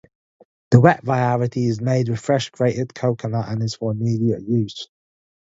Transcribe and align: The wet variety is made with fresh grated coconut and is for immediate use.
The 0.71 0.81
wet 0.81 1.03
variety 1.03 1.67
is 1.67 1.79
made 1.79 2.09
with 2.09 2.19
fresh 2.19 2.49
grated 2.49 2.95
coconut 2.95 3.49
and 3.49 3.61
is 3.61 3.75
for 3.75 3.91
immediate 3.91 4.41
use. 4.41 4.89